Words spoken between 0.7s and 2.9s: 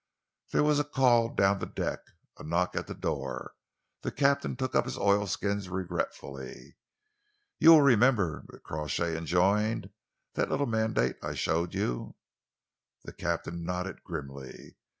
a call down the deck, a knock at